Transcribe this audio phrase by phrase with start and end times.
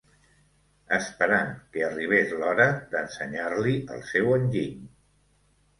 [0.97, 4.83] ...esperant que arribés l'hora d'ensenyar-li el seu enginy.